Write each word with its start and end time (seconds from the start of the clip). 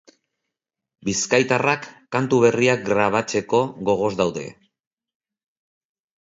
Bizkaitarrak 1.09 1.85
kantu 2.15 2.39
berriak 2.45 2.81
grabatzeko 2.87 3.61
gogoz 3.91 4.11
daude. 4.23 4.47